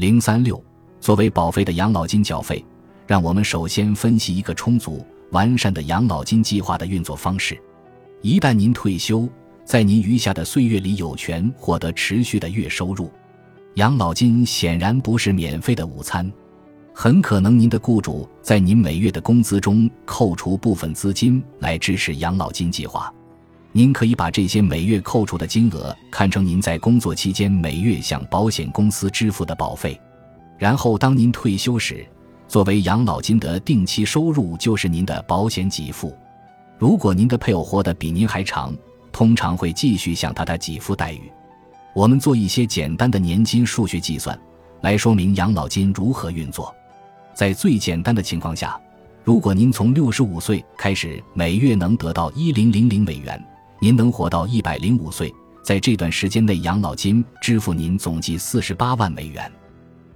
[0.00, 0.58] 零三六，
[0.98, 2.64] 作为保费的养老金缴费，
[3.06, 7.60] 让我们首先分析一个充足完善的养老金计划的运作方式。
[8.22, 9.28] 一旦您退休，
[9.62, 13.12] 在您余下的岁月里有权获得持续的月收入。
[13.74, 16.32] 养老金显然不是免费的午餐，
[16.94, 23.12] 很可能您的雇主在您每月的工资中扣除部分资金来支持养老金计划。
[23.72, 29.98] 您可以把这些每月扣除的金额看成您在工作期间每月向保险公司支付的保费，
[30.58, 32.04] 然后当您退休时，
[32.48, 36.16] 作为养老金的定期收入就是您的保险给付。
[36.78, 38.74] 如果您的配偶活得比您还长，
[39.12, 41.30] 通常会继续向他的给付待遇。
[41.94, 44.36] 我们做一些简单的年金数学计算，
[44.80, 46.74] 来说明养老金如何运作。
[47.34, 48.80] 在最简单的情况下，
[49.22, 53.40] 如果您从六十五岁开始每月能得到一零零零美元。
[53.82, 59.50] 您能活到一百零五岁，在这段时间内，养老金支付您总计四十八万美元。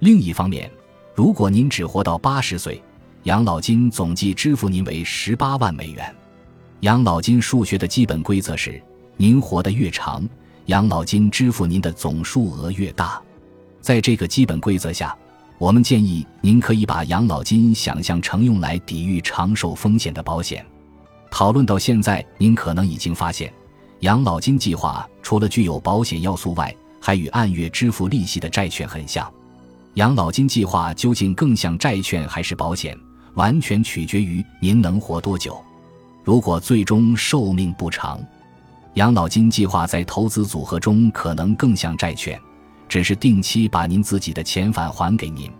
[0.00, 0.68] 另一方面，
[1.14, 2.82] 如果您只活到八十岁，
[3.22, 6.12] 养老金总计支付您为十八万美元。
[6.80, 8.82] 养老金数学的基本规则是：
[9.16, 10.28] 您活得越长，
[10.66, 13.22] 养老金支付您的总数额越大。
[13.80, 15.16] 在这个基本规则下，
[15.58, 20.66] 我们建议您可以把养老金想象成用来抵御长寿风险的保险。
[21.32, 23.50] 讨论到现在，您可能已经发现，
[24.00, 29.32] 养老金计划除了具有保险要素外，还与按月支付利息的债券很像。
[29.94, 32.94] 养老金计划究竟更像债券还是保险，
[33.32, 35.58] 完全取决于您能活多久。
[36.22, 38.20] 如果最终寿命不长，
[38.94, 42.38] 养老金计划在投资组合中可能更像债券，
[42.90, 45.50] 只是定期把您自己的钱返还给您。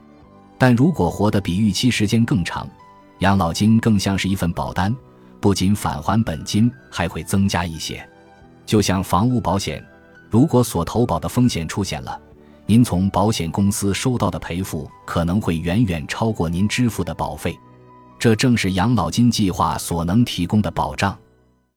[0.58, 2.68] 但如果活得比预期时间更长，
[3.20, 4.94] 养老金更像是一份保单。
[5.42, 8.08] 不仅返还本金，还会增加一些。
[8.64, 9.84] 就像房屋保险，
[10.30, 12.16] 如果所投保的风险出现了，
[12.64, 17.58] 您从保险公司收到的赔付可能会远远超过您支付的保费。
[18.20, 21.18] 这正是养老金计划所能提供的保障。